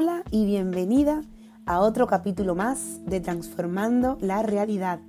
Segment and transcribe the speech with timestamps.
[0.00, 1.22] Hola y bienvenida
[1.66, 5.00] a otro capítulo más de Transformando la Realidad.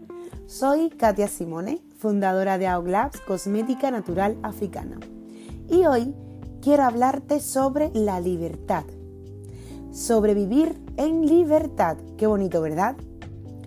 [0.48, 5.00] Soy Katia Simone, fundadora de Auglabs Cosmética Natural Africana.
[5.70, 6.16] Y hoy
[6.64, 8.84] quiero hablarte sobre la libertad.
[9.91, 11.98] Sobrevivir en libertad.
[12.18, 12.96] Qué bonito, ¿verdad?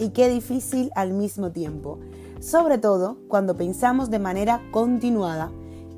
[0.01, 2.01] Y qué difícil al mismo tiempo.
[2.41, 5.53] Sobre todo cuando pensamos de manera continuada.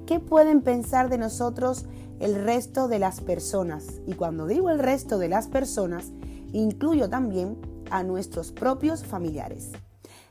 [0.05, 1.87] ¿Qué pueden pensar de nosotros
[2.21, 4.01] el resto de las personas.
[4.07, 6.13] Y cuando digo el resto de las personas,
[6.53, 7.59] incluyo también
[7.91, 9.73] a nuestros propios familiares.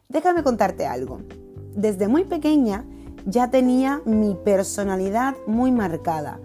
[0.09, 1.22] Déjame contarte algo.
[1.76, 2.86] Desde muy pequeña
[3.26, 6.40] ya tenía mi personalidad muy marcada.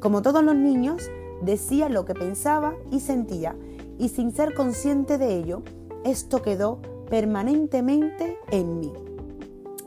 [0.00, 1.10] Como todos los niños,
[1.42, 3.56] decía lo que pensaba y sentía
[3.98, 5.62] y sin ser consciente de ello,
[6.04, 8.92] esto quedó permanentemente en mí.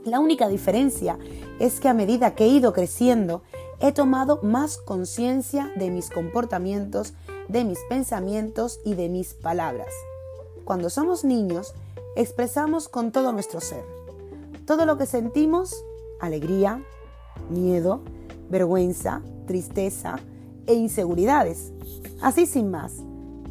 [0.06, 1.20] La única diferencia
[1.60, 3.44] es que a medida que he ido creciendo,
[3.80, 7.14] he tomado más conciencia de mis comportamientos,
[7.48, 9.94] de mis pensamientos y de mis palabras.
[10.66, 11.74] Cuando somos niños,
[12.16, 13.86] expresamos con todo nuestro ser.
[14.66, 15.84] Todo lo que sentimos,
[16.20, 16.84] alegría,
[17.50, 18.02] miedo,
[18.50, 20.20] vergüenza, tristeza
[20.66, 21.72] e inseguridades.
[22.22, 22.96] Así sin más,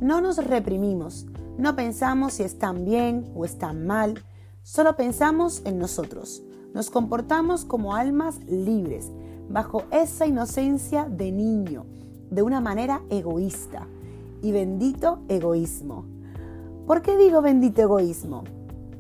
[0.01, 4.23] no nos reprimimos, no pensamos si están bien o están mal,
[4.63, 6.43] solo pensamos en nosotros.
[6.75, 9.11] Nos comportamos como almas libres,
[9.49, 11.85] bajo esa inocencia de niño,
[12.31, 13.87] de una manera egoísta.
[14.43, 16.05] Y bendito egoísmo.
[16.87, 18.45] ¿Por qué digo bendito egoísmo?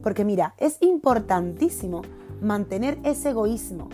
[0.02, 2.02] Porque mira, es importantísimo
[2.40, 3.88] mantener ese egoísmo,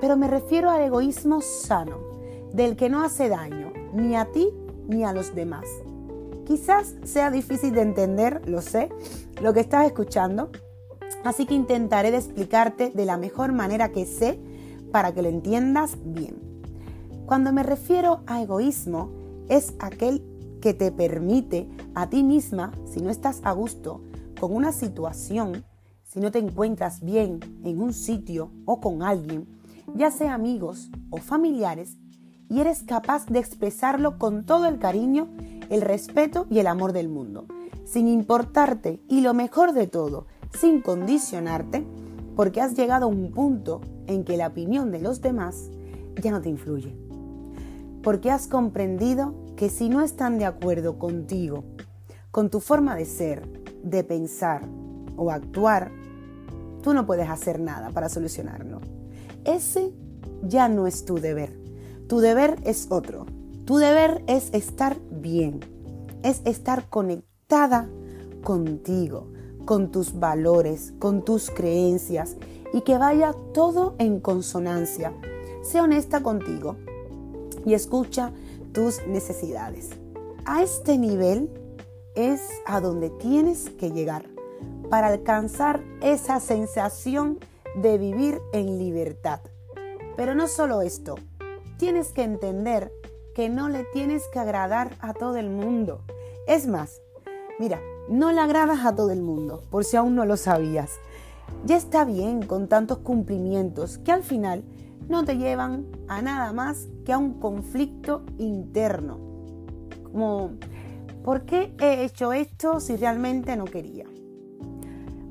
[0.00, 1.96] pero me refiero al egoísmo sano,
[2.52, 4.48] del que no hace daño ni a ti
[4.88, 5.66] ni a los demás.
[6.46, 8.90] Quizás sea difícil de entender, lo sé,
[9.40, 10.50] lo que estás escuchando,
[11.24, 14.38] así que intentaré de explicarte de la mejor manera que sé
[14.94, 16.36] para que lo entiendas bien.
[17.26, 19.10] Cuando me refiero a egoísmo,
[19.48, 20.22] es aquel
[20.62, 24.02] que te permite a ti misma, si no estás a gusto
[24.38, 25.64] con una situación,
[26.04, 29.48] si no te encuentras bien en un sitio o con alguien,
[29.96, 31.96] ya sea amigos o familiares,
[32.48, 35.26] y eres capaz de expresarlo con todo el cariño,
[35.70, 37.46] el respeto y el amor del mundo,
[37.84, 41.84] sin importarte y lo mejor de todo, sin condicionarte,
[42.36, 45.70] porque has llegado a un punto en que la opinión de los demás
[46.20, 46.96] ya no te influye.
[48.02, 51.64] Porque has comprendido que si no están de acuerdo contigo,
[52.30, 53.48] con tu forma de ser,
[53.82, 54.62] de pensar
[55.16, 55.90] o actuar,
[56.82, 58.80] tú no puedes hacer nada para solucionarlo.
[59.44, 59.92] Ese
[60.42, 61.58] ya no es tu deber.
[62.08, 63.26] Tu deber es otro.
[63.64, 65.60] Tu deber es estar bien,
[66.22, 67.88] es estar conectada
[68.42, 69.28] contigo,
[69.64, 72.36] con tus valores, con tus creencias
[72.72, 75.12] y que vaya todo en consonancia.
[75.62, 76.76] Sé honesta contigo
[77.64, 78.32] y escucha
[78.72, 79.90] tus necesidades.
[80.44, 81.50] A este nivel
[82.14, 84.26] es a donde tienes que llegar
[84.90, 87.38] para alcanzar esa sensación
[87.76, 89.40] de vivir en libertad.
[90.16, 91.16] Pero no solo esto,
[91.78, 92.92] tienes que entender
[93.34, 96.02] que no le tienes que agradar a todo el mundo.
[96.46, 97.00] Es más,
[97.58, 100.92] mira, no le agradas a todo el mundo, por si aún no lo sabías.
[101.64, 104.64] Ya está bien con tantos cumplimientos que al final
[105.08, 109.18] no te llevan a nada más que a un conflicto interno.
[110.04, 110.52] Como,
[111.22, 114.06] ¿por qué he hecho esto si realmente no quería?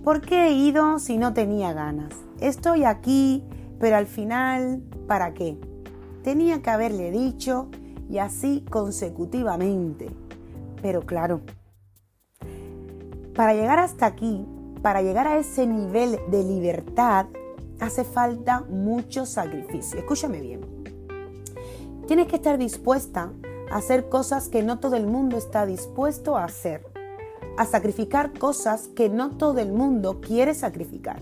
[0.03, 2.13] ¿Por qué he ido si no tenía ganas?
[2.39, 3.43] Estoy aquí,
[3.79, 5.57] pero al final, ¿para qué?
[6.23, 7.69] Tenía que haberle dicho
[8.09, 10.09] y así consecutivamente.
[10.81, 11.41] Pero claro,
[13.35, 14.45] para llegar hasta aquí,
[14.81, 17.27] para llegar a ese nivel de libertad,
[17.79, 19.99] hace falta mucho sacrificio.
[19.99, 20.61] Escúchame bien.
[22.07, 23.31] Tienes que estar dispuesta
[23.71, 26.85] a hacer cosas que no todo el mundo está dispuesto a hacer.
[27.57, 31.21] A sacrificar cosas que no todo el mundo quiere sacrificar.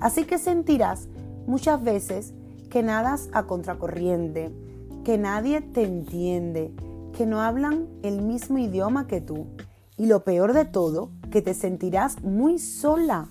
[0.00, 1.08] Así que sentirás
[1.46, 2.32] muchas veces
[2.70, 4.52] que nadas a contracorriente,
[5.04, 6.72] que nadie te entiende,
[7.12, 9.46] que no hablan el mismo idioma que tú.
[9.96, 13.28] Y lo peor de todo que te sentirás muy sola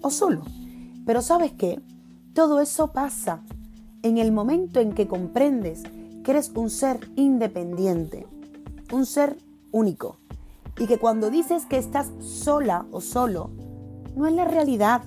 [0.00, 0.44] o solo.
[1.06, 1.80] Pero sabes qué?
[2.34, 3.42] Todo eso pasa
[4.02, 5.82] en el momento en que comprendes
[6.24, 8.26] que eres un ser independiente,
[8.92, 9.36] un ser
[9.70, 10.16] único.
[10.78, 13.50] Y que cuando dices que estás sola o solo,
[14.16, 15.02] no es la realidad,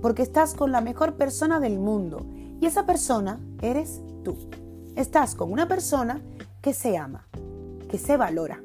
[0.00, 2.26] porque estás con la mejor persona del mundo.
[2.60, 4.36] Y esa persona eres tú.
[4.96, 6.20] Estás con una persona
[6.60, 7.26] que se ama,
[7.88, 8.62] que se valora,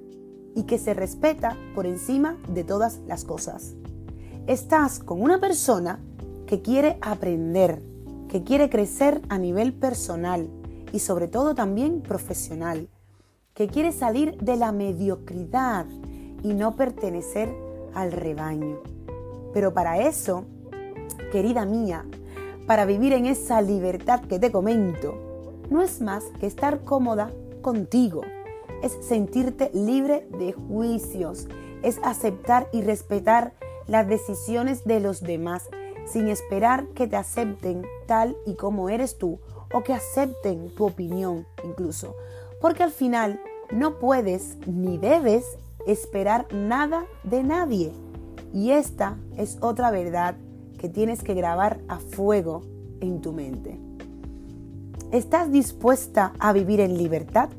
[0.55, 3.75] y que se respeta por encima de todas las cosas.
[4.47, 5.99] Estás con una persona
[6.47, 7.81] que quiere aprender,
[8.29, 10.49] que quiere crecer a nivel personal
[10.91, 12.87] y sobre todo también profesional.
[13.53, 15.85] que quiere salir de la mediocridad
[16.43, 17.49] y no pertenecer
[17.93, 18.79] al rebaño.
[19.53, 20.43] Pero para eso,
[21.31, 22.05] querida mía,
[22.67, 25.15] para vivir en esa libertad que te comento,
[25.69, 27.31] no es más que estar cómoda
[27.61, 28.23] contigo,
[28.85, 31.47] es sentirte libre de juicios,
[31.81, 33.53] es aceptar y respetar
[33.87, 35.63] las decisiones de los demás
[36.05, 39.39] sin esperar que te acepten tal y como eres tú
[39.73, 42.15] o que acepten tu opinión incluso.
[42.61, 43.39] Porque al final
[43.71, 47.91] no puedes ni debes esperar nada de nadie.
[48.53, 50.35] Y esta es otra verdad
[50.77, 52.61] que tienes que grabar a fuego
[53.01, 53.79] en tu mente.
[55.11, 57.49] ¿Estás dispuesta a vivir en libertad?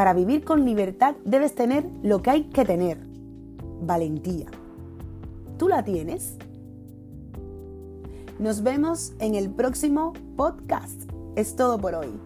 [0.00, 2.96] Para vivir con libertad debes tener lo que hay que tener,
[3.82, 4.46] valentía.
[5.58, 6.38] ¿Tú la tienes?
[8.38, 11.02] Nos vemos en el próximo podcast.
[11.36, 12.18] Es todo por hoy.